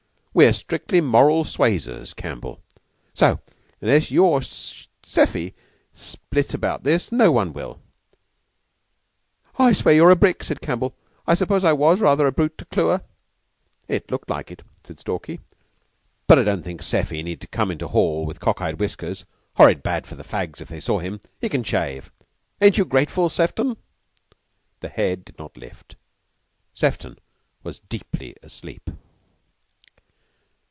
We're 0.33 0.53
strictly 0.53 1.01
moral 1.01 1.43
suasers, 1.43 2.13
Campbell; 2.15 2.61
so, 3.13 3.41
unless 3.81 4.11
you 4.11 4.23
or 4.23 4.39
Seffy 4.39 5.53
split 5.91 6.53
about 6.53 6.83
this, 6.85 7.11
no 7.11 7.33
one 7.33 7.51
will." 7.51 7.81
"I 9.59 9.73
swear 9.73 9.93
you're 9.93 10.09
a 10.09 10.15
brick," 10.15 10.41
said 10.45 10.61
Campbell. 10.61 10.95
"I 11.27 11.33
suppose 11.33 11.65
I 11.65 11.73
was 11.73 11.99
rather 11.99 12.27
a 12.27 12.31
brute 12.31 12.57
to 12.59 12.63
Clewer." 12.63 13.01
"It 13.89 14.09
looked 14.09 14.29
like 14.29 14.49
it," 14.51 14.61
said 14.85 15.01
Stalky. 15.01 15.41
"But 16.27 16.39
I 16.39 16.45
don't 16.45 16.63
think 16.63 16.81
Seffy 16.81 17.21
need 17.23 17.51
come 17.51 17.69
into 17.69 17.89
hall 17.89 18.25
with 18.25 18.39
cock 18.39 18.61
eye 18.61 18.71
whiskers. 18.71 19.25
Horrid 19.57 19.83
bad 19.83 20.07
for 20.07 20.15
the 20.15 20.23
fags 20.23 20.61
if 20.61 20.69
they 20.69 20.79
saw 20.79 20.99
him. 20.99 21.19
He 21.41 21.49
can 21.49 21.63
shave. 21.63 22.09
Ain't 22.61 22.77
you 22.77 22.85
grateful, 22.85 23.27
Sefton?" 23.27 23.75
The 24.79 24.87
head 24.87 25.25
did 25.25 25.37
not 25.37 25.57
lift. 25.57 25.97
Sefton 26.73 27.19
was 27.65 27.81
deeply 27.81 28.37
asleep. 28.41 28.89